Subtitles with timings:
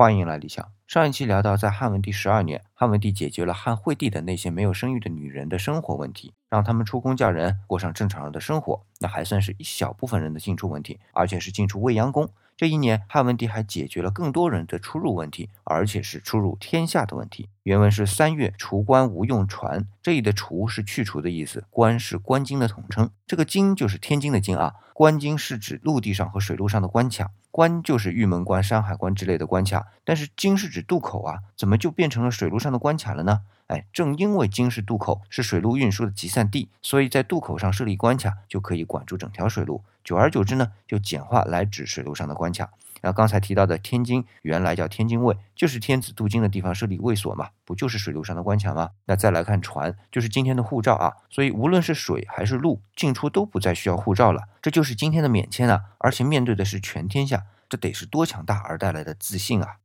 [0.00, 0.64] 欢迎来理想。
[0.86, 8.80] 上一期聊到，在汉文帝十二年，汉文帝解决了汉惠帝的那些没有生育的女人的生活问题，让他们出宫嫁人，过上正常人的生活。
[9.00, 12.30] 那还算是一小部分人的进出问题，而且是进出未央宫。
[12.58, 17.48] 这一年，汉文帝还解决了更多人的出入问题，而且是出入天下的问题。
[17.62, 23.10] 原文是三月除官无用船，这里的除是去除的意思，官是官京的统称。
[23.28, 33.42] 这个京就是天津的津啊，官京是指陆地上和水路上的关卡，关就是玉门关、山海关之类的关卡，但是京是指渡口啊，怎么就变成了水路上的关卡了呢？
[33.68, 39.84] 哎，正因为京是渡口，是水路运输的集散地，所以在渡口上设立关卡，就可以管住整条水路。
[40.02, 42.70] 久而久之呢，就简化来指水路上的关卡。
[43.02, 48.90] 那刚才提到的天津，原来叫天津卫，就是天子渡京的地方设立卫所嘛，不就是水路上的关卡吗？
[49.04, 51.12] 那再来看船，就是今天的护照啊。
[51.28, 55.82] 所以无论是水还是路，进出都不再需要护照了，这就是今天的免签啊。
[55.98, 59.76] 而且面对的是全天下，这得是多强大而带来的自信啊！